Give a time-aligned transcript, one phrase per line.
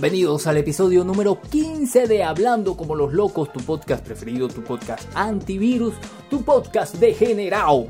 [0.00, 5.06] Bienvenidos al episodio número 15 de Hablando como los locos, tu podcast preferido, tu podcast
[5.14, 5.92] antivirus,
[6.30, 7.86] tu podcast degenerado.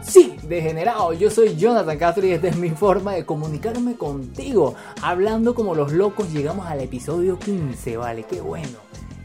[0.00, 4.74] Sí, degenerado, yo soy Jonathan Castro y esta es mi forma de comunicarme contigo.
[5.02, 8.78] Hablando como los locos, llegamos al episodio 15, vale, qué bueno,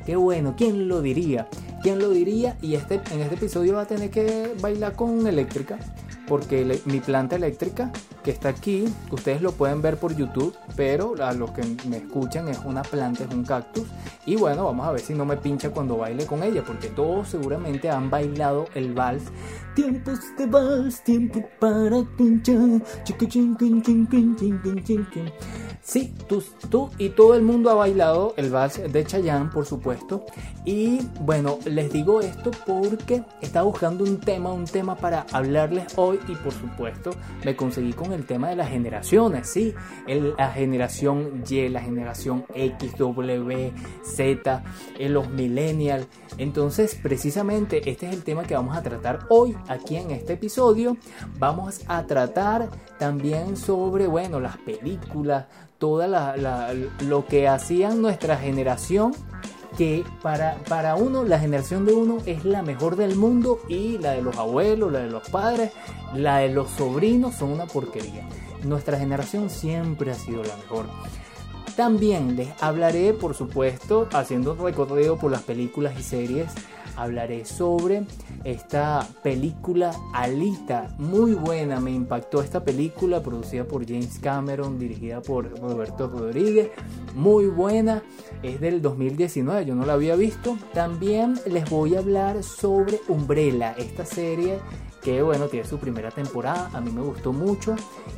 [0.06, 1.48] qué bueno, ¿quién lo diría?
[1.84, 2.58] ¿Quién lo diría?
[2.62, 5.80] Y este, en este episodio va a tener que bailar con eléctrica
[6.28, 7.92] porque mi planta eléctrica
[8.24, 12.48] que está aquí, ustedes lo pueden ver por YouTube, pero a los que me escuchan
[12.48, 13.88] es una planta, es un cactus.
[14.26, 17.30] Y bueno, vamos a ver si no me pincha cuando baile con ella, porque todos
[17.30, 19.24] seguramente han bailado el vals.
[19.76, 22.82] Tiempos de vals, tiempo para pinchar.
[25.82, 30.26] Sí, tú, tú y todo el mundo ha bailado el vals de Chayanne, por supuesto.
[30.66, 36.15] Y bueno, les digo esto porque estaba buscando un tema, un tema para hablarles hoy
[36.28, 37.12] y por supuesto
[37.44, 39.74] me conseguí con el tema de las generaciones, ¿sí?
[40.08, 44.64] la generación Y, la generación X, W, Z,
[45.00, 46.08] los millennials.
[46.38, 50.98] Entonces, precisamente este es el tema que vamos a tratar hoy aquí en este episodio.
[51.38, 55.46] Vamos a tratar también sobre, bueno, las películas,
[55.78, 59.14] toda la, lo que hacían nuestra generación
[59.78, 64.12] que para, para uno, la generación de uno es la mejor del mundo y la
[64.12, 65.72] de los abuelos, la de los padres,
[66.14, 68.28] la de los sobrinos son una porquería.
[68.64, 70.86] Nuestra generación siempre ha sido la mejor.
[71.76, 76.52] También les hablaré, por supuesto, haciendo un recorrido por las películas y series
[76.96, 78.04] hablaré sobre
[78.44, 85.60] esta película Alita, muy buena, me impactó esta película producida por James Cameron, dirigida por
[85.60, 86.70] Roberto Rodríguez,
[87.16, 88.04] muy buena,
[88.44, 90.58] es del 2019, yo no la había visto.
[90.74, 94.60] También les voy a hablar sobre Umbrella, esta serie
[95.06, 97.76] que bueno, tiene su primera temporada, a mí me gustó mucho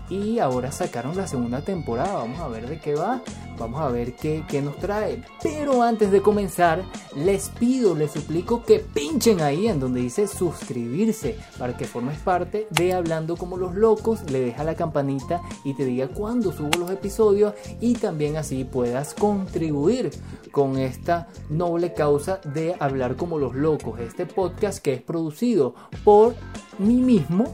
[0.09, 3.21] y ahora sacaron la segunda temporada, vamos a ver de qué va,
[3.59, 5.21] vamos a ver qué, qué nos trae.
[5.43, 6.81] Pero antes de comenzar,
[7.13, 12.67] les pido, les suplico que pinchen ahí en donde dice suscribirse para que formes parte
[12.69, 16.89] de Hablando como los locos, le deja la campanita y te diga cuándo subo los
[16.89, 20.11] episodios y también así puedas contribuir
[20.51, 25.75] con esta noble causa de Hablar como los locos, este podcast que es producido
[26.05, 26.33] por
[26.79, 27.45] mí mismo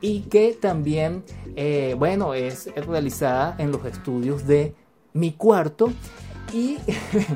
[0.00, 1.24] y que también,
[1.56, 4.74] eh, bueno, es realizada en los estudios de
[5.12, 5.92] mi cuarto
[6.52, 6.78] y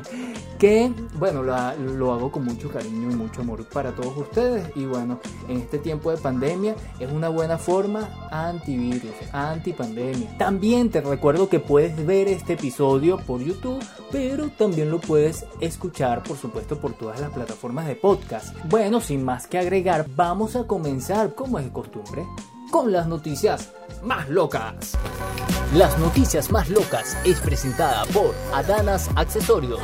[0.59, 4.65] que bueno lo, hago con mucho cariño y mucho amor para todos ustedes.
[4.75, 10.37] Y bueno en este tiempo de pandemia es una buena forma antivirus antipandemia.
[10.37, 16.23] También te recuerdo que puedes ver este episodio por YouTube pero también lo puedes escuchar
[16.23, 18.55] por supuesto por todas las plataformas de podcast.
[18.69, 22.25] Bueno sin más que agregar vamos a comenzar como es de costumbre
[22.73, 23.69] con las noticias
[24.01, 24.97] más locas.
[25.75, 29.79] Las noticias más locas es presentada por Adanas Accesorios.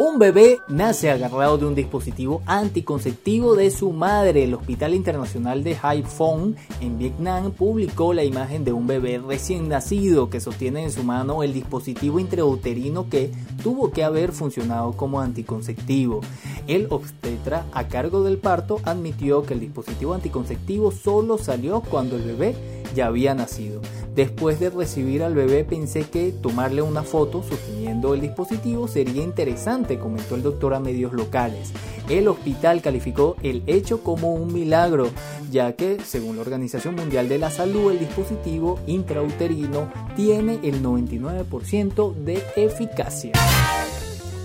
[0.00, 4.44] Un bebé nace agarrado de un dispositivo anticonceptivo de su madre.
[4.44, 10.30] El Hospital Internacional de Haiphong en Vietnam publicó la imagen de un bebé recién nacido
[10.30, 16.20] que sostiene en su mano el dispositivo intrauterino que tuvo que haber funcionado como anticonceptivo.
[16.68, 22.22] El obstetra a cargo del parto admitió que el dispositivo anticonceptivo solo salió cuando el
[22.22, 22.54] bebé
[22.94, 23.80] ya había nacido.
[24.14, 29.87] Después de recibir al bebé pensé que tomarle una foto sosteniendo el dispositivo sería interesante,
[29.96, 31.72] comentó el doctor a medios locales.
[32.08, 35.08] El hospital calificó el hecho como un milagro,
[35.52, 42.14] ya que, según la Organización Mundial de la Salud, el dispositivo intrauterino tiene el 99%
[42.14, 43.32] de eficacia.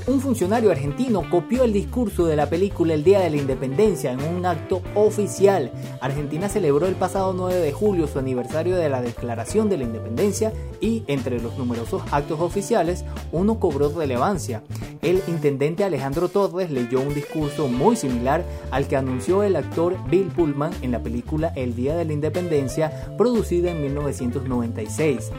[0.06, 4.22] Un funcionario argentino copió el discurso de la película El Día de la Independencia en
[4.22, 5.72] un acto oficial.
[6.02, 10.52] Argentina celebró el pasado 9 de julio su aniversario de la Declaración de la Independencia
[10.82, 14.62] y entre los numerosos actos oficiales, uno cobró relevancia.
[15.02, 20.28] El intendente Alejandro Torres leyó un discurso muy similar al que anunció el actor Bill
[20.28, 25.32] Pullman en la película El Día de la Independencia, producida en 1996.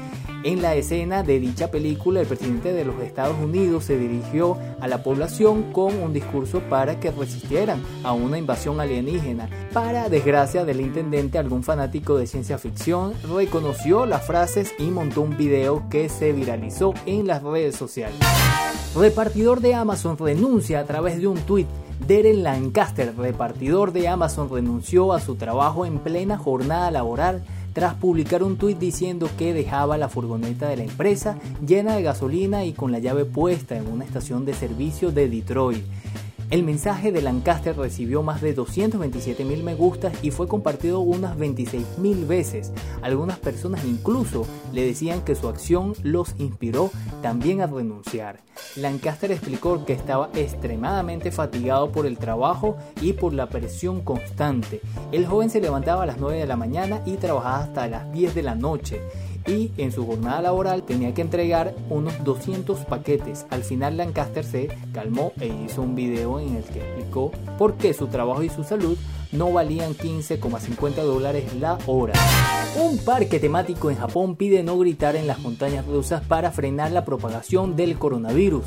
[0.44, 4.86] En la escena de dicha película, el presidente de los Estados Unidos se dirigió a
[4.88, 9.48] la población con un discurso para que resistieran a una invasión alienígena.
[9.72, 15.34] Para desgracia del intendente, algún fanático de ciencia ficción reconoció las frases y montó un
[15.34, 18.18] video que se viralizó en las redes sociales.
[18.94, 21.68] Repartidor de Amazon renuncia a través de un tuit.
[22.06, 27.42] Darren Lancaster, repartidor de Amazon, renunció a su trabajo en plena jornada laboral
[27.74, 31.36] tras publicar un tuit diciendo que dejaba la furgoneta de la empresa
[31.66, 35.84] llena de gasolina y con la llave puesta en una estación de servicio de Detroit.
[36.50, 41.36] El mensaje de Lancaster recibió más de 227 mil me gustas y fue compartido unas
[41.38, 42.70] 26 mil veces.
[43.02, 46.90] Algunas personas incluso le decían que su acción los inspiró
[47.22, 48.40] también a renunciar.
[48.76, 54.80] Lancaster explicó que estaba extremadamente fatigado por el trabajo y por la presión constante.
[55.12, 58.34] El joven se levantaba a las 9 de la mañana y trabajaba hasta las 10
[58.34, 59.00] de la noche
[59.46, 63.46] y en su jornada laboral tenía que entregar unos 200 paquetes.
[63.50, 67.94] Al final Lancaster se calmó e hizo un video en el que explicó por qué
[67.94, 68.96] su trabajo y su salud
[69.32, 72.14] no valían 15,50 dólares la hora.
[72.76, 77.04] Un parque temático en Japón pide no gritar en las montañas rusas para frenar la
[77.04, 78.64] propagación del coronavirus.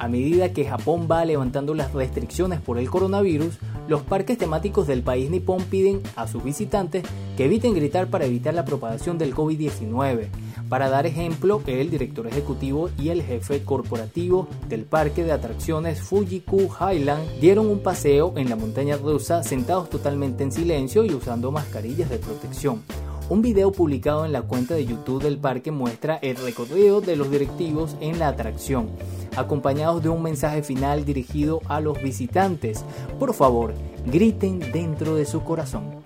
[0.00, 5.02] A medida que Japón va levantando las restricciones por el coronavirus, los parques temáticos del
[5.02, 7.04] país nipón piden a sus visitantes
[7.36, 10.28] que eviten gritar para evitar la propagación del COVID-19.
[10.70, 16.70] Para dar ejemplo, el director ejecutivo y el jefe corporativo del parque de atracciones Fujiku
[16.80, 22.08] Highland dieron un paseo en la montaña rusa sentados totalmente en silencio y usando mascarillas
[22.08, 22.80] de protección.
[23.30, 27.30] Un video publicado en la cuenta de YouTube del parque muestra el recorrido de los
[27.30, 28.90] directivos en la atracción
[29.36, 32.84] acompañados de un mensaje final dirigido a los visitantes.
[33.20, 33.72] Por favor,
[34.04, 36.00] griten dentro de su corazón.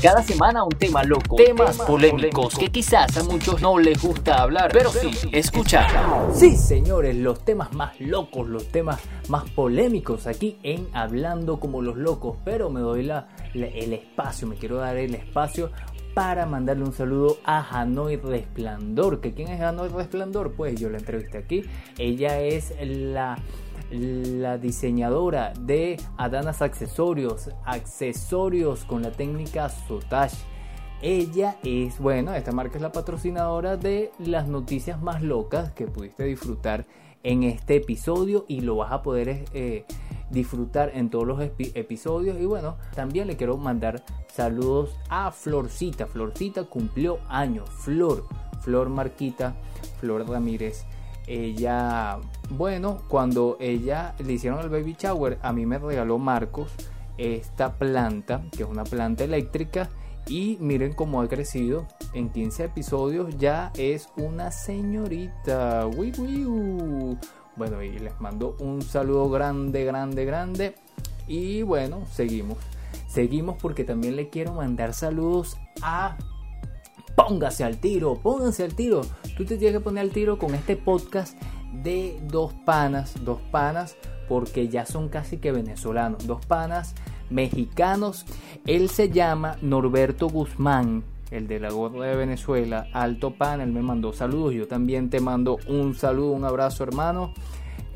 [0.00, 4.70] Cada semana un tema loco, temas polémicos que quizás a muchos no les gusta hablar,
[4.72, 5.90] pero sí escuchar.
[6.34, 8.98] Sí, señores, los temas más locos, los temas
[9.28, 14.56] más polémicos aquí en Hablando como los locos, pero me doy la, el espacio, me
[14.56, 15.70] quiero dar el espacio
[16.16, 19.20] para mandarle un saludo a Hanoi Resplandor.
[19.20, 20.54] ¿Que ¿Quién es Hanoi Resplandor?
[20.54, 21.64] Pues yo la entrevisté aquí.
[21.98, 23.36] Ella es la,
[24.58, 30.32] diseñadora de Adanas Accesorios, accesorios con la técnica Sotash.
[31.02, 36.24] Ella es, bueno, esta marca es la patrocinadora de las noticias más locas que pudiste
[36.24, 36.86] disfrutar
[37.24, 39.84] en este episodio y lo vas a poder eh,
[40.30, 42.40] disfrutar en todos los episodios.
[42.40, 46.06] Y bueno, también le quiero mandar saludos a Florcita.
[46.06, 47.68] Florcita cumplió años.
[47.70, 48.24] Flor,
[48.60, 49.54] Flor Marquita,
[50.00, 50.84] Flor Ramírez.
[51.26, 52.18] Ella,
[52.50, 56.70] bueno, cuando ella le hicieron el baby shower, a mí me regaló Marcos
[57.18, 59.88] esta planta, que es una planta eléctrica.
[60.28, 61.86] Y miren cómo ha crecido.
[62.12, 65.86] En 15 episodios ya es una señorita.
[67.56, 70.74] Bueno, y les mando un saludo grande, grande, grande.
[71.26, 72.58] Y bueno, seguimos.
[73.08, 76.16] Seguimos porque también le quiero mandar saludos a...
[77.16, 79.00] Póngase al tiro, pónganse al tiro.
[79.38, 81.40] Tú te tienes que poner al tiro con este podcast
[81.82, 83.96] de dos panas, dos panas,
[84.28, 86.94] porque ya son casi que venezolanos, dos panas
[87.30, 88.26] mexicanos.
[88.66, 93.82] Él se llama Norberto Guzmán, el de la gorra de Venezuela, Alto Pan, él me
[93.82, 97.32] mandó saludos, yo también te mando un saludo, un abrazo hermano.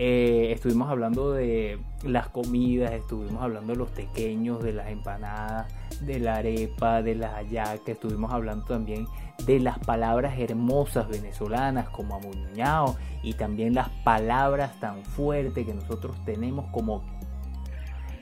[0.03, 5.67] Eh, estuvimos hablando de las comidas, estuvimos hablando de los pequeños, de las empanadas,
[6.01, 9.07] de la arepa, de las hallacas, estuvimos hablando también
[9.45, 16.17] de las palabras hermosas venezolanas como amuñado y también las palabras tan fuertes que nosotros
[16.25, 17.03] tenemos como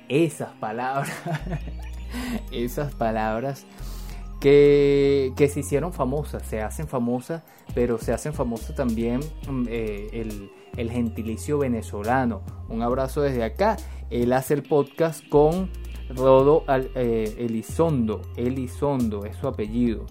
[0.08, 1.12] esas palabras,
[2.50, 3.66] esas palabras
[4.40, 7.42] que, se hicieron famosas, se hacen famosas,
[7.74, 12.42] pero se hacen famosas también mm, eh, el, el, gentilicio venezolano.
[12.68, 13.76] Un abrazo desde acá.
[14.10, 15.70] Él hace el podcast con
[16.10, 18.22] Rodo eh, Elizondo.
[18.36, 20.06] Elizondo es su apellido.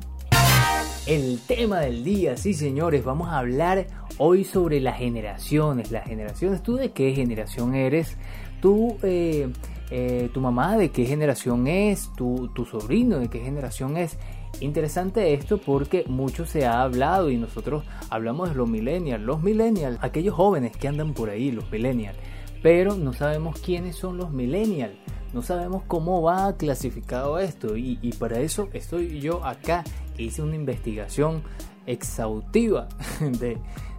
[1.06, 5.90] El tema del día, sí señores, vamos a hablar hoy sobre las generaciones.
[5.90, 8.18] Las generaciones, ¿tú de qué generación eres?
[8.62, 8.98] ¿Tú...
[9.04, 9.50] Eh,
[9.90, 14.18] eh, tu mamá de qué generación es, tu, tu sobrino de qué generación es.
[14.60, 20.00] Interesante esto porque mucho se ha hablado y nosotros hablamos de los millennials, los millennials,
[20.02, 22.18] aquellos jóvenes que andan por ahí, los millennials,
[22.64, 24.96] pero no sabemos quiénes son los millennials,
[25.34, 27.78] no sabemos cómo va clasificado esto.
[27.78, 29.84] Y, y para eso estoy yo acá.
[30.18, 31.44] Hice una investigación
[31.86, 32.88] exhaustiva
[33.20, 33.58] de,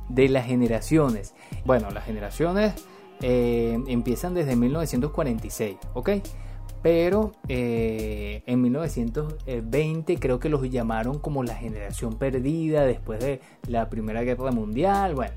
[0.09, 1.35] de las generaciones.
[1.64, 2.75] Bueno, las generaciones
[3.20, 6.10] eh, empiezan desde 1946, ¿ok?
[6.82, 13.90] Pero eh, en 1920 creo que los llamaron como la generación perdida después de la
[13.90, 15.34] Primera Guerra Mundial, bueno.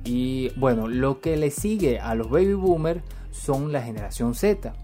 [0.04, 4.75] Y bueno, lo que le sigue a los baby boomers son la generación Z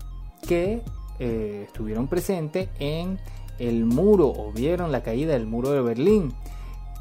[0.46, 0.82] que
[1.18, 3.20] estuvieron presentes en
[3.60, 6.34] el muro o vieron la caída del muro de Berlín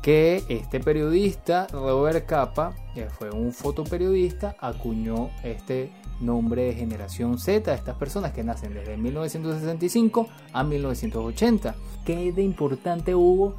[0.01, 5.91] que este periodista, Robert Capa, que fue un fotoperiodista, acuñó este
[6.21, 11.75] nombre de generación Z, estas personas que nacen desde 1965 a 1980.
[12.05, 13.55] ¿Qué de importante hubo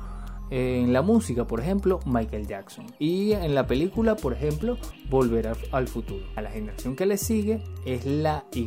[0.50, 1.46] en la música?
[1.46, 2.86] Por ejemplo, Michael Jackson.
[2.98, 4.78] Y en la película, por ejemplo,
[5.08, 6.24] Volver al futuro.
[6.36, 8.66] A la generación que le sigue es la Y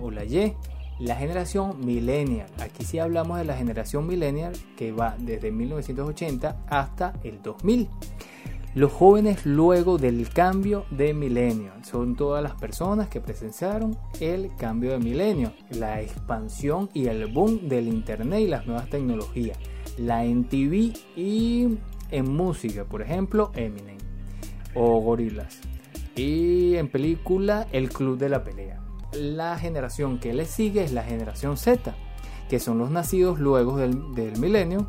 [0.00, 0.54] o la Y,
[0.98, 2.48] la generación millennial.
[2.60, 7.88] Aquí sí hablamos de la generación millennial que va desde 1980 hasta el 2000.
[8.74, 14.92] Los jóvenes luego del cambio de milenio son todas las personas que presenciaron el cambio
[14.92, 19.58] de milenio, la expansión y el boom del internet y las nuevas tecnologías,
[19.98, 21.78] la MTV y
[22.10, 23.98] en música, por ejemplo, Eminem
[24.74, 25.60] o Gorillaz.
[26.16, 31.02] Y en película, El Club de la Pelea la generación que le sigue es la
[31.02, 31.94] generación Z,
[32.48, 34.88] que son los nacidos luego del, milenio.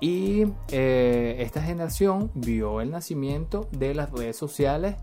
[0.00, 4.96] Y eh, esta generación vio el nacimiento de las redes sociales.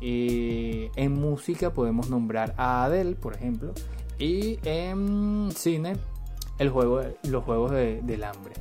[0.00, 3.72] Y en música podemos nombrar a Adele, por ejemplo.
[4.18, 5.96] Y en cine,
[6.58, 8.54] el juego, los juegos del hambre.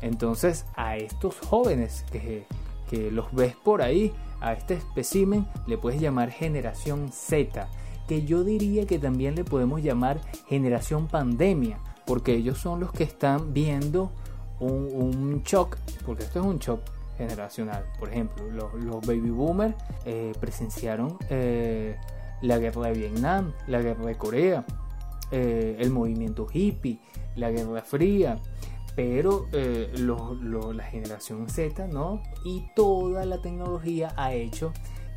[0.00, 2.46] Entonces, a estos jóvenes que,
[2.90, 7.68] que los ves por ahí, a este espécimen, le puedes llamar generación Z
[8.08, 13.04] que yo diría que también le podemos llamar generación pandemia, porque ellos son los que
[13.04, 14.12] están viendo
[14.66, 16.80] un, shock, porque esto es un shock
[17.16, 17.84] generacional.
[17.98, 21.96] Por ejemplo, los, baby boomers eh, presenciaron eh,
[22.42, 24.64] la guerra de Vietnam, la guerra de Corea,
[25.30, 26.98] eh, el movimiento hippie,
[27.36, 28.38] la guerra fría,
[28.94, 32.22] pero la generación Z, ¿no?
[32.44, 34.72] Y toda la tecnología ha hecho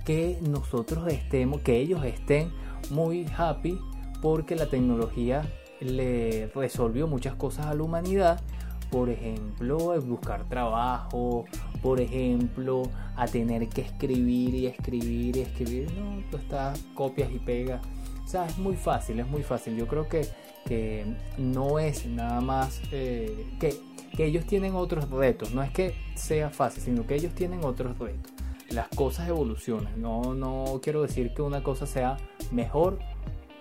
[0.05, 2.51] que nosotros estemos, que ellos estén
[2.89, 3.77] muy happy
[4.21, 5.45] porque la tecnología
[5.81, 8.41] le resolvió muchas cosas a la humanidad.
[8.89, 11.45] Por ejemplo, buscar trabajo,
[11.81, 12.83] por ejemplo,
[13.15, 15.91] a tener que escribir y escribir y escribir.
[15.93, 17.81] No, tú estás copias y pegas.
[18.23, 19.75] O sea, es muy fácil, es muy fácil.
[19.75, 20.27] Yo creo que,
[20.65, 21.05] que
[21.37, 23.75] no es nada más eh, que,
[24.15, 25.53] que ellos tienen otros retos.
[25.53, 28.35] No es que sea fácil, sino que ellos tienen otros retos
[28.75, 30.01] las cosas evolucionan.
[30.01, 32.17] No, no quiero decir que una cosa sea
[32.51, 32.99] mejor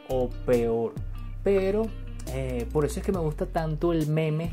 [0.09, 0.95] o peor.
[1.43, 1.87] Pero
[2.33, 4.53] eh, por eso es que me gusta tanto el meme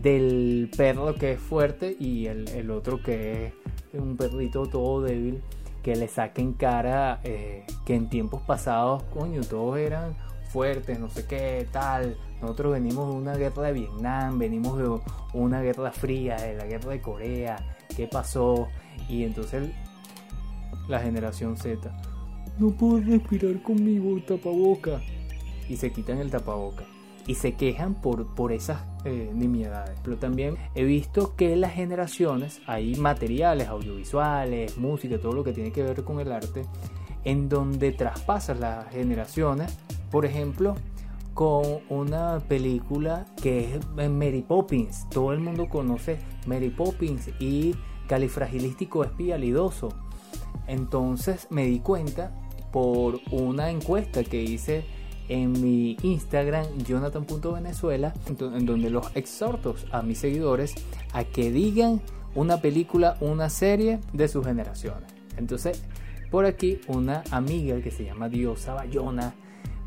[0.00, 3.52] del perro que es fuerte y el, otro que
[3.92, 5.42] es un perrito todo débil
[5.82, 10.14] que le saquen cara eh, que en tiempos pasados, coño, todos eran
[10.48, 12.16] fuertes, no sé qué, tal.
[12.40, 15.00] Nosotros venimos de una guerra de Vietnam, venimos de
[15.34, 18.68] una guerra fría, de la guerra de Corea, qué pasó.
[19.08, 19.70] Y entonces
[20.88, 21.90] la generación Z.
[22.58, 25.00] No puedo respirar conmigo el tapaboca.
[25.68, 26.84] Y se quitan el tapaboca.
[27.26, 29.98] Y se quejan por, por esas eh, nimiedades.
[30.02, 35.72] Pero también he visto que las generaciones, hay materiales audiovisuales, música, todo lo que tiene
[35.72, 36.62] que ver con el arte,
[37.24, 39.78] en donde traspasan las generaciones.
[40.10, 40.74] Por ejemplo,
[41.34, 45.08] con una película que es Mary Poppins.
[45.08, 47.74] Todo el mundo conoce Mary Poppins y
[48.06, 49.88] Califragilístico Espialidoso.
[50.66, 52.32] Entonces me di cuenta
[52.70, 54.84] por una encuesta que hice
[55.28, 60.74] en mi Instagram, jonathan.venezuela, en donde los exhorto a mis seguidores
[61.12, 62.00] a que digan
[62.34, 65.12] una película, una serie de sus generaciones.
[65.36, 65.82] Entonces,
[66.30, 69.34] por aquí una amiga que se llama Diosa Bayona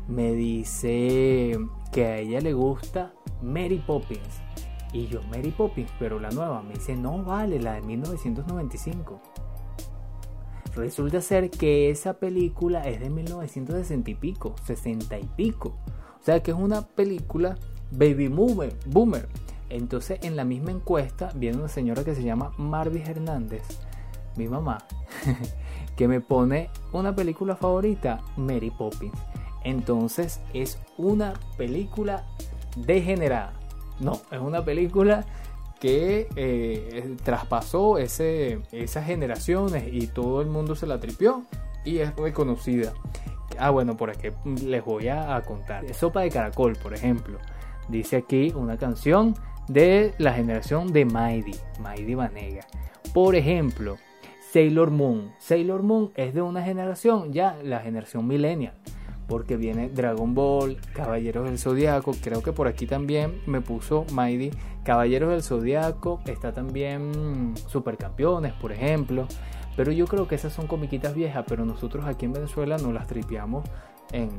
[0.08, 1.58] me dice
[1.92, 3.12] que a ella le gusta
[3.42, 4.42] Mary Poppins.
[4.92, 6.62] Y yo, Mary Poppins, pero la nueva.
[6.62, 9.20] Me dice, no vale, la de 1995.
[10.76, 15.74] Resulta ser que esa película es de 1960 y pico, 60 y pico.
[16.20, 17.56] O sea que es una película
[17.90, 18.76] baby boomer.
[18.84, 19.26] boomer.
[19.70, 23.62] Entonces en la misma encuesta viene una señora que se llama Marvis Hernández,
[24.36, 24.86] mi mamá,
[25.96, 29.18] que me pone una película favorita, Mary Poppins.
[29.64, 32.26] Entonces es una película
[32.76, 33.54] degenerada.
[33.98, 35.24] No, es una película
[35.80, 41.42] que eh, traspasó ese, esas generaciones y todo el mundo se la tripió
[41.84, 42.92] y es reconocida.
[43.58, 44.28] Ah, bueno, por aquí
[44.64, 45.92] les voy a, contar.
[45.94, 47.38] Sopa de Caracol, por ejemplo.
[47.88, 49.34] Dice aquí una canción
[49.68, 52.66] de la generación de Maidi, Maidi Vanega.
[53.14, 53.96] Por ejemplo,
[54.52, 55.32] Sailor Moon.
[55.38, 58.74] Sailor Moon es de una generación, ya la generación millennial.
[59.26, 62.12] Porque viene Dragon Ball, Caballeros del Zodiaco.
[62.22, 64.50] Creo que por aquí también me puso Mighty.
[64.84, 66.20] Caballeros del Zodiaco.
[66.26, 69.26] Está también Supercampeones, por ejemplo.
[69.76, 71.44] Pero yo creo que esas son comiquitas viejas.
[71.48, 73.64] Pero nosotros aquí en Venezuela no las tripeamos
[74.12, 74.30] en,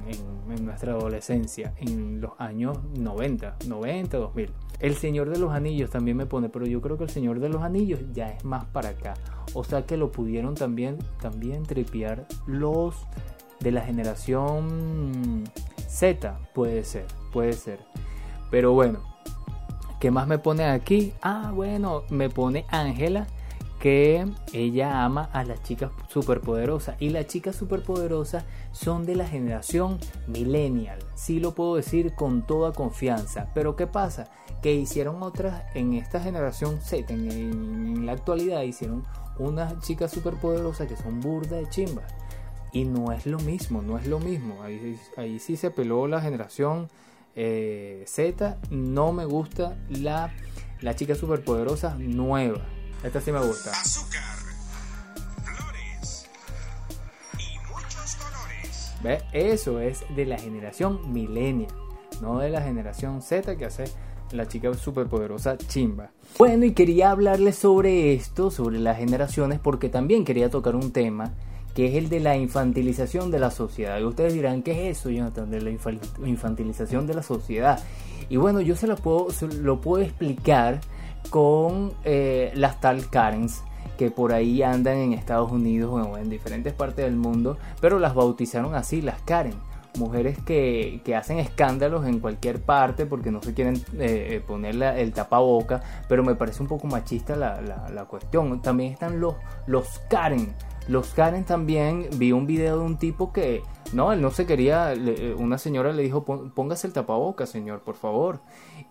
[0.64, 4.54] nuestra adolescencia, en los años 90, 90, 2000.
[4.80, 7.50] El Señor de los Anillos también me pone, pero yo creo que el Señor de
[7.50, 9.16] los Anillos ya es más para acá.
[9.54, 12.96] O sea que lo pudieron también, también tripear los
[13.60, 15.44] de la generación
[15.88, 17.80] Z, puede ser, puede ser.
[18.52, 19.00] Pero bueno,
[20.00, 21.14] ¿qué más me pone aquí?
[21.22, 23.28] Ah, bueno, me pone Ángela
[23.80, 30.00] que ella ama a las chicas superpoderosas y las chicas superpoderosas son de la generación
[30.28, 34.30] millennial, sí lo puedo decir con toda confianza, pero ¿qué pasa?
[34.62, 39.04] Que hicieron otras en esta generación Z, en, la actualidad hicieron
[39.38, 42.06] unas chicas superpoderosas que son burda de chimbas
[42.72, 46.22] y no es lo mismo, no es lo mismo, ahí, ahí sí se peló la
[46.22, 46.90] generación
[47.36, 50.34] eh, Z, no me gusta la,
[50.82, 52.66] la chica superpoderosa nueva
[53.04, 53.72] esta sí me gusta.
[53.72, 54.22] Azúcar,
[55.44, 56.28] flores
[57.38, 58.96] y muchos colores.
[59.04, 59.22] ¿Ve?
[59.34, 61.72] Eso es de la generación millennial,
[62.22, 63.86] no de la generación Z que hace
[64.32, 66.10] la chica superpoderosa chimba.
[66.40, 71.34] Bueno, y quería hablarles sobre esto, sobre las generaciones, porque también quería tocar un tema
[71.78, 74.00] que es el de la infantilización de la sociedad.
[74.00, 75.70] Y ustedes dirán, ¿qué es eso, Jonathan, de la
[76.26, 77.80] infantilización de la sociedad?
[78.30, 79.28] Y bueno, yo se lo puedo,
[79.62, 80.82] lo puedo explicar
[81.30, 83.62] con eh, las tal Karens
[83.96, 88.16] que por ahí andan en Estados Unidos o en diferentes partes del mundo, pero las
[88.16, 89.54] bautizaron así, las Karen.
[90.00, 95.14] Mujeres que, hacen escándalos en cualquier parte porque no se quieren eh, eh, poner el
[95.14, 98.64] tapaboca, pero me parece un poco machista la, la, cuestión.
[98.64, 99.36] También están los,
[99.68, 100.56] los Karen.
[100.88, 103.62] Los Karen también vi un video de un tipo que
[103.94, 104.94] no, él no se quería,
[105.38, 108.40] una señora le dijo, póngase el tapaboca, señor, por favor.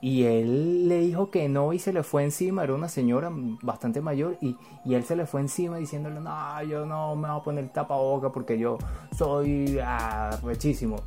[0.01, 3.31] Y él le dijo que no y se le fue encima, era una señora
[3.63, 7.41] bastante mayor y, y él se le fue encima diciéndole, no, yo no me voy
[7.41, 8.79] a poner el tapaboca porque yo
[9.17, 10.39] soy ah.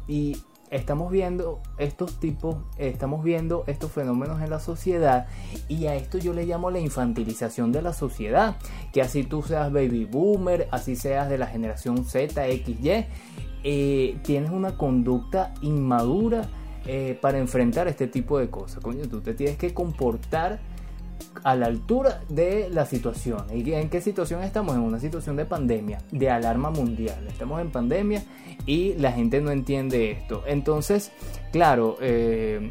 [0.07, 0.37] Y
[0.71, 5.27] estamos viendo estos tipos, estamos viendo estos fenómenos en la sociedad
[5.67, 8.57] y a esto yo le llamo la infantilización de la sociedad,
[8.93, 13.05] que así tú seas baby boomer, así seas de la generación Z, X, Y,
[13.63, 16.47] eh, tienes una conducta inmadura
[16.85, 18.81] eh, para enfrentar este tipo de cosas.
[18.81, 20.59] Coño, tú te tienes que comportar
[21.43, 23.45] a la altura de la situación.
[23.53, 24.75] ¿Y en qué situación estamos?
[24.75, 27.25] En una situación de pandemia, de alarma mundial.
[27.27, 28.23] Estamos en pandemia
[28.65, 30.43] y la gente no entiende esto.
[30.45, 31.11] Entonces,
[31.51, 32.69] claro, eh,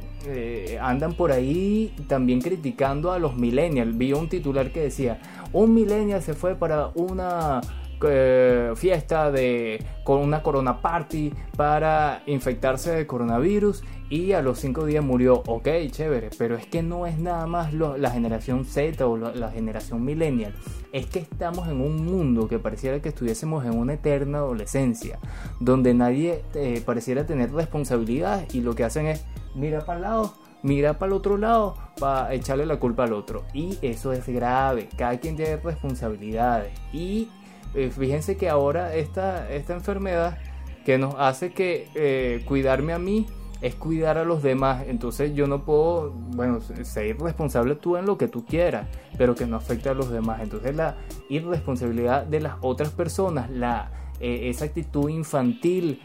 [0.80, 3.96] andan por ahí también criticando a los millennials.
[3.96, 5.18] Vi un titular que decía,
[5.52, 7.60] un millennial se fue para una
[8.00, 14.86] eh, fiesta de con una corona party para infectarse de coronavirus y a los cinco
[14.86, 15.42] días murió.
[15.46, 20.04] Ok, chévere, pero es que no es nada más la generación Z o la, generación
[20.04, 20.54] millennial.
[20.92, 25.18] Es que estamos en un mundo que pareciera que estuviésemos en una eterna adolescencia,
[25.60, 30.34] donde nadie eh, pareciera tener responsabilidad y lo que hacen es mira para el lado,
[30.62, 33.44] mira para el otro lado para echarle la culpa al otro.
[33.52, 34.88] Y eso es grave.
[34.96, 36.72] Cada quien tiene responsabilidades.
[36.92, 37.28] Y
[37.74, 40.38] eh, fíjense que ahora esta, esta enfermedad
[40.86, 43.26] que nos hace que eh, cuidarme a mí
[43.60, 44.84] es cuidar a los demás.
[44.86, 49.46] Entonces yo no puedo, bueno, ser responsable tú en lo que tú quieras, pero que
[49.46, 50.40] no afecte a los demás.
[50.42, 50.96] Entonces la
[51.28, 53.90] irresponsabilidad de las otras personas, la,
[54.20, 56.00] eh, esa actitud infantil,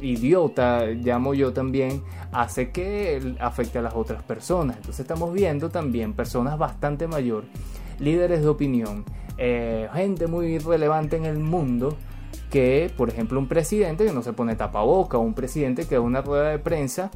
[0.00, 2.02] idiota, llamo yo también,
[2.32, 4.76] hace que afecte a las otras personas.
[4.76, 7.44] Entonces estamos viendo también personas bastante mayor,
[7.98, 9.04] líderes de opinión,
[9.36, 11.96] eh, gente muy relevante en el mundo
[12.50, 16.00] que, por ejemplo, un presidente que no se pone tapaboca o un presidente que da
[16.00, 17.10] una rueda de prensa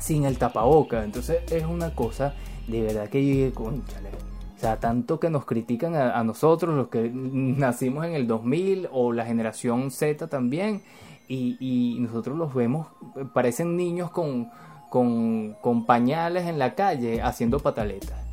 [0.00, 1.04] sin el tapaboca.
[1.04, 2.34] Entonces es una cosa
[2.66, 4.10] de verdad que llegue conchale.
[4.56, 9.12] O sea, tanto que nos critican a, nosotros, los que nacimos en el 2000 o
[9.12, 10.82] la generación Z también,
[11.28, 12.86] y, nosotros los vemos,
[13.32, 14.50] parecen niños con,
[14.90, 18.23] con, con pañales en la calle haciendo pataletas.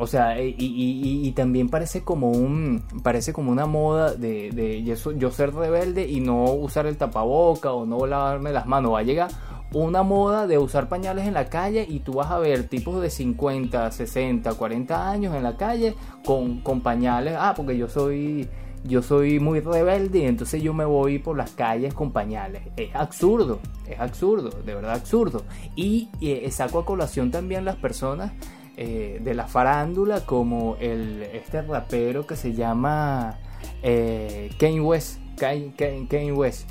[0.00, 5.52] O sea, y, también parece como un parece como una moda de, de yo, ser
[5.52, 8.94] rebelde y no usar el tapaboca o no lavarme las manos.
[8.94, 9.28] Va a llegar
[9.72, 13.10] una moda de usar pañales en la calle y tú vas a ver tipos de
[13.10, 17.34] 50, 60, 40 años en la calle con, con pañales.
[17.36, 18.48] Ah, porque yo soy
[18.84, 22.62] yo soy muy rebelde y entonces yo me voy por las calles con pañales.
[22.76, 25.42] Es absurdo, es absurdo, de verdad absurdo.
[25.74, 28.32] Y, y saco a colación también las personas
[28.78, 33.38] eh, de la farándula como el, este rapero que se llama
[33.82, 36.70] eh, Kanye West, Kanye West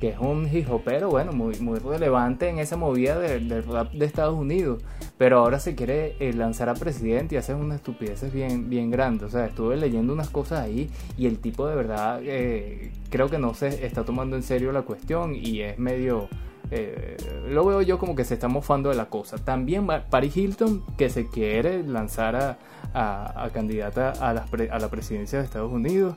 [0.00, 4.04] que es un hip hopero, bueno, muy, muy relevante en esa movida del rap de
[4.04, 4.82] Estados Unidos,
[5.16, 9.24] pero ahora se quiere eh, lanzar a presidente y hacer una estupidez bien, bien grande.
[9.24, 13.38] O sea, estuve leyendo unas cosas ahí y el tipo de verdad eh, creo que
[13.38, 16.28] no se está tomando en serio la cuestión y es medio...
[16.70, 17.16] Eh,
[17.48, 19.38] lo veo yo como que se está mofando de la cosa.
[19.38, 22.58] También Paris Hilton, que se quiere lanzar
[22.94, 26.16] a, candidata a la, a la presidencia de Estados Unidos.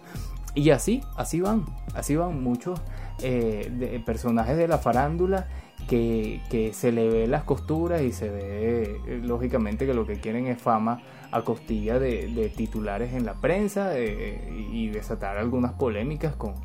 [0.55, 2.81] Y así, así van, así van muchos
[3.21, 5.47] eh, personajes de la farándula
[5.87, 10.47] que, se le ve las costuras y se ve eh, lógicamente que lo que quieren
[10.47, 16.55] es fama a costilla de, titulares en la prensa y desatar algunas polémicas con,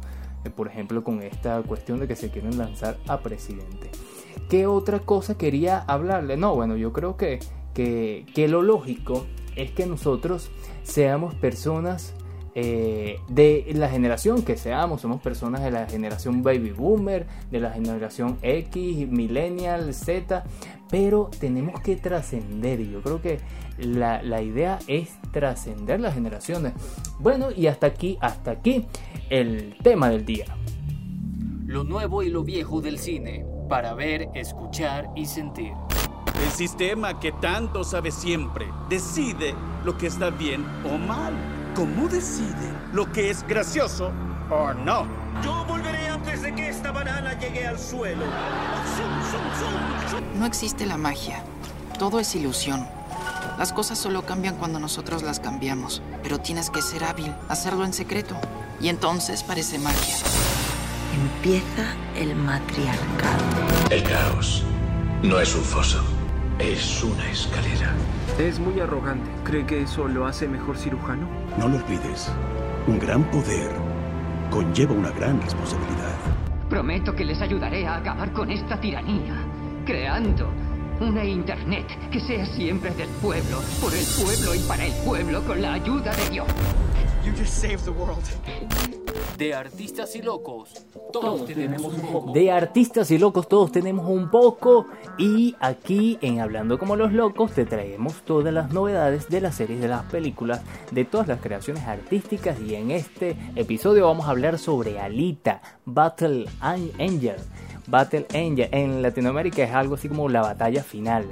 [0.51, 3.91] por ejemplo, con esta cuestión de que se quieren lanzar a presidente.
[4.49, 6.37] ¿Qué otra cosa quería hablarle?
[6.37, 7.39] No, bueno, yo creo que,
[7.73, 9.27] que, que lo lógico
[9.57, 10.51] es que nosotros
[10.83, 12.15] seamos personas
[12.57, 17.73] eh, de la generación que seamos, somos personas de la generación baby boomer, de la
[17.73, 20.45] generación X, millennial, Z,
[20.89, 23.41] pero tenemos que trascender y yo creo que
[23.79, 26.73] la, la idea es trascender las generaciones.
[27.19, 28.87] Bueno, y hasta aquí, hasta aquí
[29.31, 30.47] el tema del día.
[31.67, 35.73] Lo nuevo y lo viejo del cine, para ver, escuchar y sentir.
[36.43, 41.33] El sistema que tanto sabe siempre decide lo que está bien o mal.
[41.75, 44.13] ¿Cómo decide lo que es gracioso
[44.51, 45.07] o no?
[45.43, 48.25] Yo volveré antes de que esta banana llegue al suelo.
[50.39, 51.43] No existe la magia.
[51.99, 52.87] Todo es ilusión.
[53.59, 56.03] Las cosas solo cambian cuando nosotros las cambiamos.
[56.23, 58.35] Pero tienes que ser hábil, hacerlo en secreto.
[58.81, 60.17] Y entonces parece magia.
[61.15, 63.45] Empieza el matriarcado.
[63.91, 64.65] El caos
[65.23, 66.03] no es un foso,
[66.59, 67.95] es una escalera.
[68.39, 69.31] Es muy arrogante.
[69.45, 71.29] ¿Cree que eso lo hace mejor cirujano?
[71.57, 72.29] No lo olvides.
[72.89, 73.71] Un gran poder
[74.51, 76.15] conlleva una gran responsabilidad.
[76.69, 79.37] Prometo que les ayudaré a acabar con esta tiranía,
[79.87, 80.51] creando
[81.05, 85.61] una Internet que sea siempre del pueblo, por el pueblo y para el pueblo con
[85.61, 86.47] la ayuda de Dios.
[87.25, 88.23] You just saved the world.
[89.39, 92.33] De artistas y locos, todos tenemos un poco.
[92.33, 94.87] De artistas y locos, todos tenemos un poco.
[95.19, 99.81] Y aquí en Hablando como los locos te traemos todas las novedades de las series,
[99.81, 102.61] de las películas, de todas las creaciones artísticas.
[102.61, 107.37] Y en este episodio vamos a hablar sobre Alita, Battle Angel.
[107.87, 111.27] Battle Angel en Latinoamérica es algo así como la batalla final.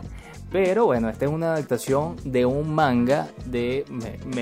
[0.53, 3.87] Pero bueno, esta es una adaptación de un manga de...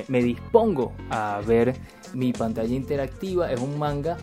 [0.09, 1.77] Me, dispongo a ver
[2.15, 3.53] mi pantalla interactiva.
[3.53, 4.17] Es un manga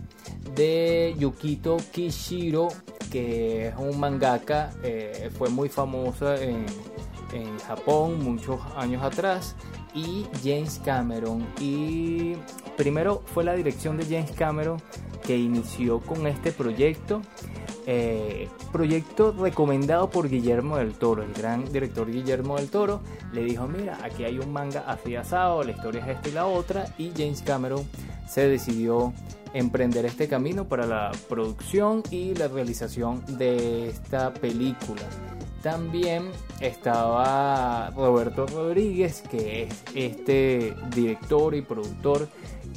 [0.53, 2.67] de Yukito Kishiro,
[3.09, 4.71] que es un mangaka.
[4.83, 6.65] Eh, fue muy famosa en,
[7.31, 9.55] en Japón muchos años atrás.
[9.93, 11.47] Y James Cameron.
[11.61, 12.33] Y
[12.75, 14.81] primero fue la dirección de James Cameron
[15.25, 17.21] que inició con este proyecto.
[17.89, 22.99] Eh, proyecto recomendado por Guillermo del Toro, el gran director Guillermo del Toro,
[23.31, 26.47] le dijo, mira, aquí hay un manga así asado, la historia es esta y la
[26.47, 27.87] otra, y James Cameron
[28.27, 29.13] se decidió
[29.53, 35.03] emprender este camino para la producción y la realización de esta película.
[35.63, 42.27] También estaba Roberto Rodríguez, que es este director y productor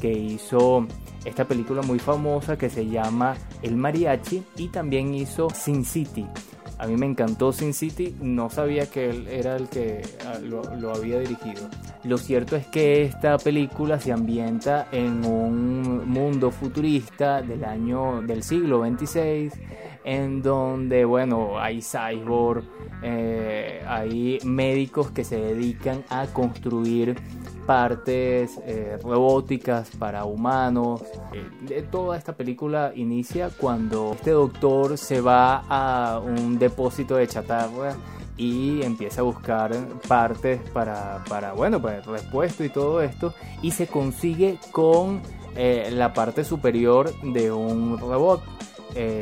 [0.01, 0.87] que hizo
[1.25, 6.27] esta película muy famosa que se llama El Mariachi y también hizo Sin City.
[6.79, 10.95] A mí me encantó Sin City, no sabía que él era el que ah, lo,
[10.95, 11.69] había dirigido.
[12.05, 18.43] Lo cierto es que esta película se ambienta en un mundo futurista del año del
[18.43, 19.53] siglo 26
[20.05, 22.65] en donde bueno hay cyborg
[23.03, 27.17] eh, hay médicos que se dedican a construir
[27.71, 31.03] partes eh, robóticas para humanos.
[31.69, 37.95] Eh, toda esta película inicia cuando este doctor se va a un depósito de chatarra
[38.37, 39.71] y empieza a buscar
[40.09, 45.23] partes para, para bueno, para el repuesto y todo esto y se consigue con
[45.55, 48.43] eh, la parte superior de un robot.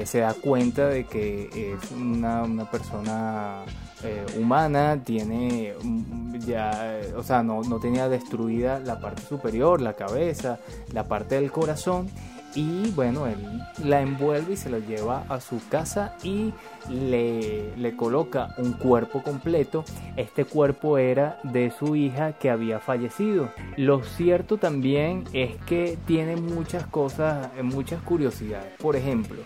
[0.05, 3.67] se da cuenta de que es una, una persona
[4.05, 9.95] eh, humana tiene mm, ya, o sea, no, no tenía destruida la parte superior, la
[9.95, 10.59] cabeza,
[10.93, 12.09] la parte del corazón
[12.55, 16.53] y bueno, él la envuelve y se la lleva a su casa y
[16.89, 19.85] le, le, coloca un cuerpo completo.
[20.17, 23.51] Este cuerpo era de su hija que había fallecido.
[23.77, 28.73] Lo cierto también es que tiene muchas cosas, muchas curiosidades.
[28.79, 29.43] Por ejemplo,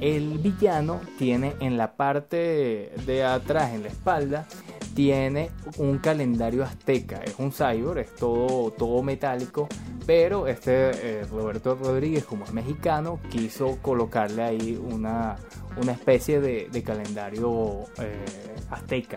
[0.00, 4.46] el villano tiene en la parte de atrás, en la espalda,
[4.94, 7.20] tiene un calendario azteca.
[7.24, 9.68] Es un cyborg, es todo, todo metálico.
[10.06, 15.36] Pero este eh, Roberto Rodríguez, como es mexicano, quiso colocarle ahí una,
[15.80, 18.24] una especie de, calendario eh,
[18.70, 19.16] azteca.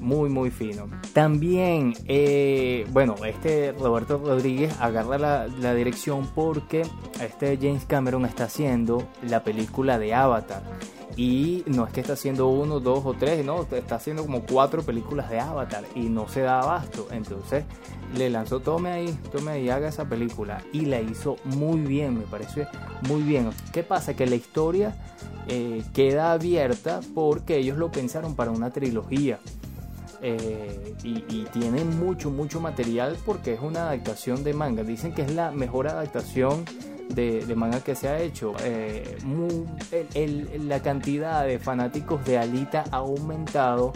[0.00, 0.88] Muy, muy fino.
[1.14, 6.82] También, eh, bueno, este Roberto Rodríguez agarra la, dirección porque
[7.20, 10.62] este James Cameron está haciendo la película de Avatar.
[11.16, 14.82] Y no es que está haciendo uno, dos o tres, no, está haciendo como cuatro
[14.82, 17.08] películas de Avatar y no se da abasto.
[17.10, 17.64] Entonces
[18.14, 20.62] le lanzó, tome ahí, tome ahí, haga esa película.
[20.74, 22.66] Y la hizo muy bien, me parece
[23.08, 23.48] muy bien.
[23.72, 24.14] ¿Qué pasa?
[24.14, 24.94] Que la historia
[25.48, 29.38] eh, queda abierta porque ellos lo pensaron para una trilogía.
[30.20, 34.82] Eh, y, y, tienen mucho, mucho material porque es una adaptación de manga.
[34.82, 36.66] Dicen que es la mejor adaptación
[37.08, 38.52] de, manga que se ha hecho.
[38.60, 39.16] Eh,
[40.66, 43.94] la cantidad de fanáticos de Alita ha aumentado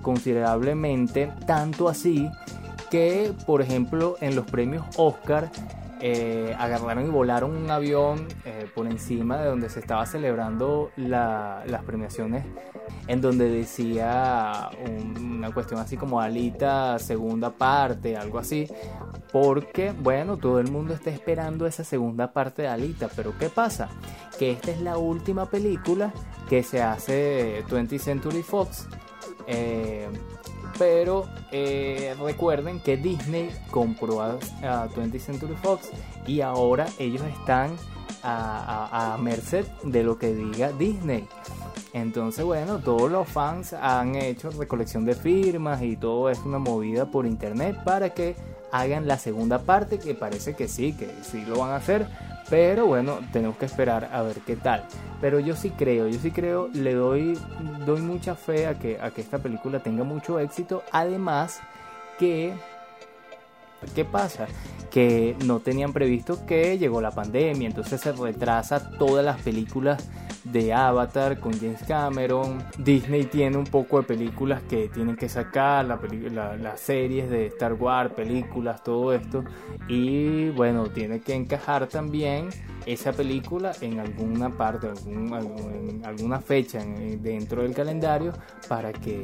[0.00, 2.30] considerablemente, tanto así
[2.88, 5.50] que, por ejemplo, en los premios Oscar
[6.04, 11.84] eh, agarraron y volaron un avión eh, por encima de donde se estaba celebrando las
[11.84, 12.44] premiaciones,
[13.06, 14.68] en donde decía
[15.20, 18.66] una cuestión así como Alita, segunda parte, algo así,
[19.30, 23.88] porque, bueno, todo el mundo está esperando esa segunda parte de Alita, pero ¿qué pasa?
[24.40, 26.12] Que esta es la última película
[26.48, 28.88] que se hace 20th Century Fox.
[29.46, 30.08] Eh,
[30.78, 35.90] pero eh, recuerden que Disney compró a, 20th Century Fox
[36.26, 37.76] y ahora ellos están
[38.22, 41.26] a, merced de lo que diga Disney.
[41.92, 47.06] Entonces, bueno, todos los fans han hecho recolección de firmas y todo es una movida
[47.06, 48.34] por internet para que
[48.70, 52.06] hagan la segunda parte, que parece que sí, que sí lo van a hacer,
[52.50, 54.84] pero bueno, tenemos que esperar a ver qué tal.
[55.20, 57.38] Pero yo sí creo, yo sí creo, le doy,
[57.86, 60.82] doy mucha fe a que, a que esta película tenga mucho éxito.
[60.90, 61.60] Además
[62.18, 62.54] que
[63.94, 64.46] ¿Qué pasa?
[64.90, 70.08] Que no tenían previsto que llegó la pandemia, entonces se retrasa todas las películas
[70.44, 72.62] de Avatar con James Cameron.
[72.78, 77.74] Disney tiene un poco de películas que tienen que sacar, la, las series de Star
[77.74, 79.44] Wars, películas, todo esto.
[79.88, 82.48] Y bueno, tiene que encajar también
[82.86, 88.32] esa película en alguna parte, algún, en alguna fecha dentro del calendario
[88.68, 89.22] para que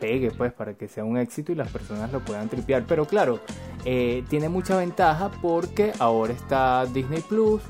[0.00, 2.84] pegue, pues, para que sea un éxito y las personas lo puedan tripear.
[2.86, 3.40] Pero claro,
[3.84, 7.62] eh, tiene mucha ventaja porque ahora está Disney Plus,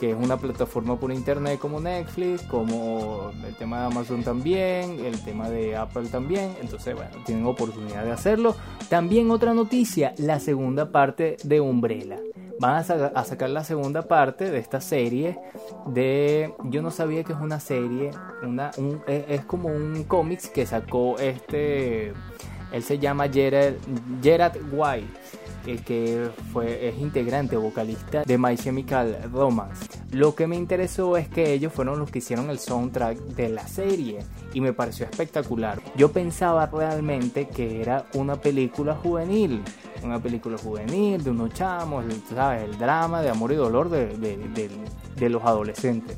[0.00, 5.22] que es una plataforma por internet como Netflix, como el tema de Amazon también, el
[5.22, 6.54] tema de Apple también.
[6.60, 8.56] Entonces, bueno, tienen oportunidad de hacerlo.
[8.88, 12.18] También otra noticia, la segunda parte de Umbrella.
[12.60, 15.38] Van a, sacar la segunda parte de esta serie
[15.86, 16.54] de...
[16.64, 18.10] Yo no sabía que es una serie,
[18.42, 18.70] una,
[19.06, 22.12] es, como un cómics que sacó este...
[22.72, 23.74] Él se llama Gerard,
[24.22, 25.06] Gerard White
[25.84, 29.86] que fue, es integrante, vocalista de My Chemical Romance.
[30.12, 33.66] Lo que me interesó es que ellos fueron los que hicieron el soundtrack de la
[33.66, 34.18] serie
[34.52, 35.80] y me pareció espectacular.
[35.96, 39.62] Yo pensaba realmente que era una película juvenil,
[40.04, 42.64] una película juvenil de unos chamos, ¿sabes?
[42.64, 44.08] El drama de amor y dolor de,
[45.16, 46.16] de, los adolescentes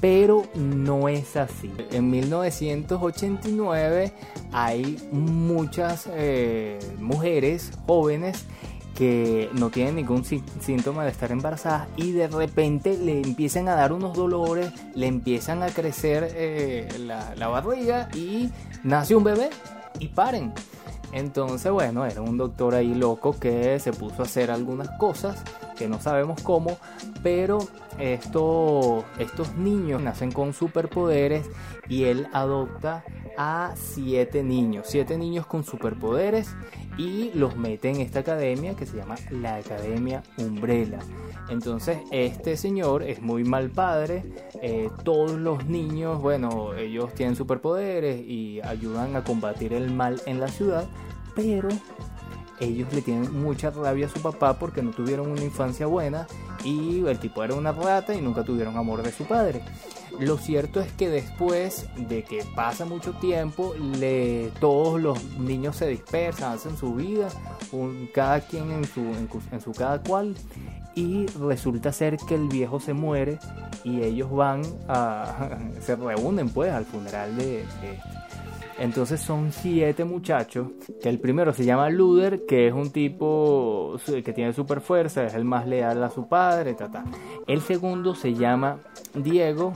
[0.00, 1.72] pero no es así.
[1.90, 4.12] En 1989
[4.52, 8.46] hay muchas eh, mujeres jóvenes
[8.94, 13.92] que no tienen ningún síntoma de estar embarazada y de repente le empiezan a dar
[13.92, 16.86] unos dolores, le empiezan a crecer eh,
[17.36, 18.50] la barriga y
[18.84, 19.50] nace un bebé
[19.98, 20.52] y paren.
[21.12, 25.42] Entonces, bueno, era un doctor ahí loco que se puso a hacer algunas cosas
[25.76, 26.76] que no sabemos cómo,
[27.22, 27.58] pero
[27.98, 31.46] esto, estos niños nacen con superpoderes
[31.88, 33.04] y él adopta
[33.36, 36.54] a siete niños, siete niños con superpoderes
[36.98, 40.98] y los mete en esta academia que se llama la Academia Umbrella.
[41.48, 44.24] Entonces este señor es muy mal padre,
[44.60, 50.40] eh, todos los niños, bueno, ellos tienen superpoderes y ayudan a combatir el mal en
[50.40, 50.86] la ciudad,
[51.34, 51.68] pero
[52.60, 56.26] ellos le tienen mucha rabia a su papá porque no tuvieron una infancia buena
[56.64, 59.62] y el tipo era una rata y nunca tuvieron amor de su padre.
[60.18, 65.86] Lo cierto es que después de que pasa mucho tiempo, le, todos los niños se
[65.86, 67.28] dispersan, hacen su vida,
[68.12, 70.34] cada quien en su, en, su cada cual,
[70.96, 73.38] y resulta ser que el viejo se muere
[73.84, 77.64] y ellos van a, se reúnen pues al funeral de.
[78.80, 80.68] Entonces son siete muchachos,
[81.02, 85.34] que el primero se llama Luder, que es un tipo que tiene super fuerza, es
[85.34, 87.04] el más leal a su padre, ta,
[87.48, 88.78] El segundo se llama
[89.14, 89.72] Diego,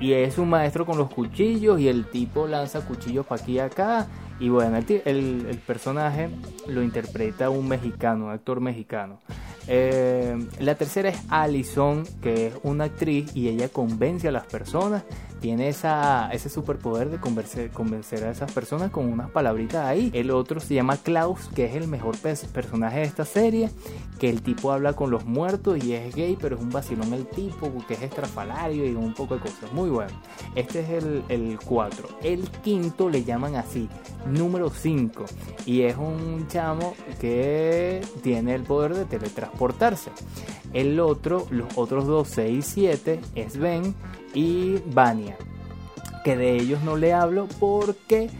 [0.00, 3.58] y es un maestro con los cuchillos y el tipo lanza cuchillos para aquí y
[3.58, 4.08] acá
[4.40, 6.30] Y bueno, el, el, personaje
[6.66, 9.20] lo interpreta un mexicano, un actor mexicano.
[9.68, 15.04] Eh, la tercera es Alison, que es una actriz y ella convence a las personas.
[15.40, 20.10] Tiene esa, ese superpoder de convencer, convencer a esas personas con unas palabritas ahí.
[20.12, 23.70] El otro se llama Klaus, que es el mejor personaje de esta serie.
[24.18, 27.26] Que el tipo habla con los muertos y es gay, pero es un vacilón el
[27.26, 29.72] tipo, que es estrafalario y un poco de cosas.
[29.72, 30.12] Muy bueno.
[30.54, 32.08] Este es el 4.
[32.22, 33.88] El, el quinto le llaman así,
[34.26, 35.24] número 5.
[35.66, 40.10] Y es un chamo que tiene el poder de teletransportarse.
[40.72, 43.94] El otro, los otros dos, 6 y 7, es Ben
[44.34, 45.36] y Vania.
[46.24, 48.30] Que de ellos no le hablo porque,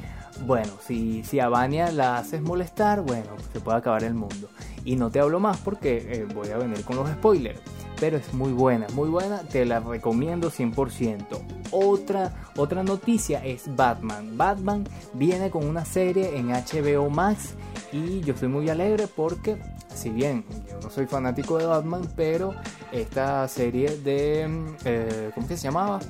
[0.47, 4.49] bueno, si, si a Vania la haces molestar, bueno, se puede acabar el mundo.
[4.85, 7.61] Y no te hablo más porque eh, voy a venir con los spoilers.
[8.01, 11.25] Pero es muy buena, muy buena, te la recomiendo 100%.
[11.71, 14.37] Otra, otra noticia es Batman.
[14.37, 17.55] Batman viene con una serie en HBO Max
[17.93, 19.59] y yo estoy muy alegre porque
[19.95, 22.55] si bien yo no soy fanático de Batman, pero
[22.91, 24.49] esta serie de,
[24.85, 26.01] eh, ¿cómo que se llamaba?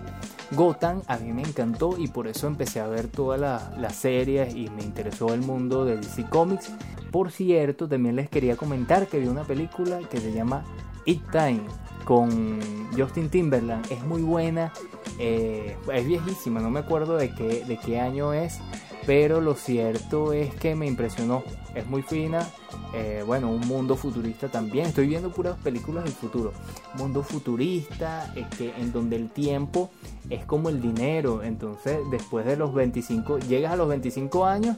[0.53, 4.69] Gotham a mí me encantó y por eso empecé a ver todas las series y
[4.71, 6.71] me interesó el mundo de DC Comics.
[7.11, 10.65] Por cierto, también les quería comentar que vi una película que se llama
[11.05, 11.63] It Time
[12.05, 12.61] con
[12.97, 13.91] Justin Timberland.
[13.91, 14.73] Es muy buena,
[15.19, 18.59] eh, es viejísima, no me acuerdo de qué, de qué año es,
[19.07, 21.43] pero lo cierto es que me impresionó.
[21.75, 22.47] Es muy fina,
[22.93, 24.87] eh, bueno, un mundo futurista también.
[24.87, 26.53] Estoy viendo puras películas del futuro.
[26.95, 29.91] Mundo futurista, eh, que, en donde el tiempo
[30.29, 31.43] es como el dinero.
[31.43, 34.77] Entonces, después de los 25, llegas a los 25 años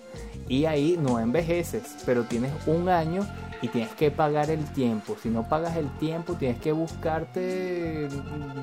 [0.49, 3.27] y ahí no envejeces, pero tienes un año
[3.63, 5.17] y tienes que pagar el tiempo.
[5.23, 8.09] Si no pagas el tiempo, tienes que buscarte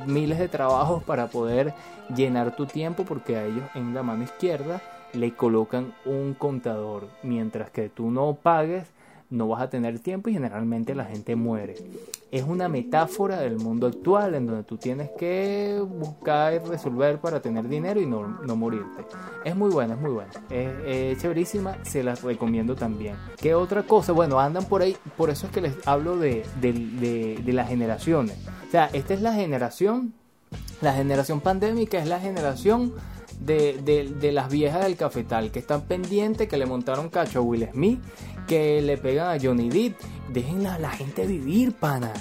[0.06, 1.74] miles de trabajos para poder
[2.14, 4.82] llenar tu tiempo porque a ellos en la mano izquierda
[5.14, 7.08] le colocan un contador.
[7.24, 8.86] Mientras que tú no pagues,
[9.30, 11.76] no vas a tener tiempo y generalmente la gente muere.
[12.32, 17.42] Es una metáfora del mundo actual en donde tú tienes que buscar y resolver para
[17.42, 19.06] tener dinero y no, morirte.
[19.44, 20.32] Es muy buena, es muy buena.
[20.50, 23.16] Es, chéverísima, se las recomiendo también.
[23.38, 24.12] ¿Qué otra cosa?
[24.12, 28.38] Bueno, andan por ahí, por eso es que les hablo de, de las generaciones.
[28.68, 30.14] O sea, esta es la generación,
[30.82, 32.94] la generación pandémica es la generación
[33.40, 37.68] de, de, las viejas del cafetal que están pendientes, que le montaron cacho a Will
[37.72, 38.00] Smith,
[38.48, 39.96] que le pegan a Johnny Depp.
[40.32, 42.14] Dejen a la gente vivir, pana.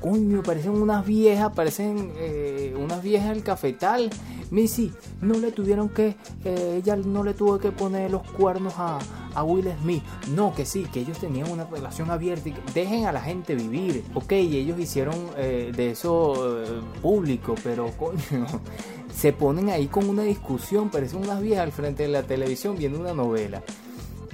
[0.00, 4.10] Coño, parecen unas viejas, parecen eh, unas viejas del cafetal.
[4.50, 8.98] Missy, no le tuvieron que, eh, ella no le tuvo que poner los cuernos a,
[9.34, 10.02] a, Will Smith.
[10.28, 12.50] No, que sí, que ellos tenían una relación abierta.
[12.72, 14.04] Dejen a la gente vivir.
[14.14, 16.62] Ok, ellos hicieron eh, de eso
[17.02, 18.46] público, pero coño,
[19.12, 23.00] se ponen ahí con una discusión, parecen unas viejas al frente de la televisión viendo
[23.00, 23.62] una novela.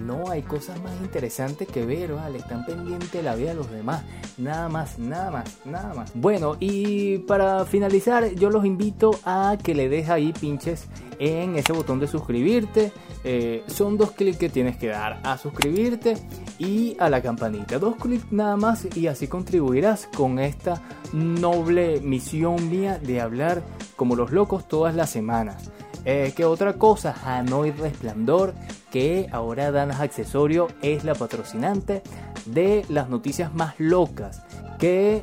[0.05, 2.39] No, hay cosas más interesantes que ver, ¿vale?
[2.39, 4.03] Están pendientes la vida de los demás.
[4.39, 6.11] Nada más, nada más, nada más.
[6.15, 10.89] Bueno, y para finalizar, yo los invito a que le dejes ahí pinches
[11.19, 12.93] en ese botón de suscribirte.
[13.25, 16.17] Eh, son dos clics que tienes que dar a suscribirte
[16.59, 17.79] y a la campanita.
[17.79, 23.63] Dos clics nada más y así contribuirás con esta noble misión mía de hablar
[23.97, 25.71] como los locos todas las semanas.
[26.05, 27.15] Eh, ¿Qué otra cosa?
[27.25, 28.55] Hanoi Resplandor,
[28.91, 32.03] que ahora Danas Accesorio es la patrocinante
[32.47, 34.43] de las noticias más locas.
[34.79, 35.23] Que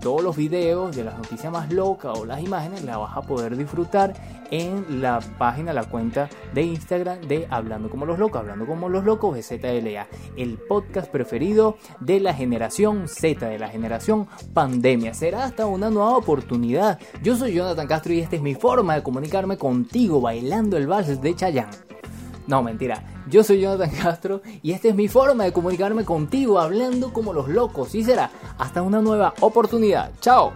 [0.00, 3.54] todos los videos de las noticias más locas o las imágenes las vas a poder
[3.54, 4.14] disfrutar
[4.50, 9.04] en la página, la cuenta de Instagram de Hablando como los locos, Hablando como los
[9.04, 15.12] locos de ZLA, el podcast preferido de la generación Z, de la generación pandemia.
[15.12, 16.98] Será hasta una nueva oportunidad.
[17.22, 21.20] Yo soy Jonathan Castro y esta es mi forma de comunicarme contigo bailando el vals
[21.20, 21.90] de Chayanne.
[22.50, 23.00] No, mentira.
[23.28, 27.48] Yo soy Jonathan Castro y esta es mi forma de comunicarme contigo hablando como los
[27.48, 27.94] locos.
[27.94, 30.10] Y será hasta una nueva oportunidad.
[30.20, 30.52] Chao.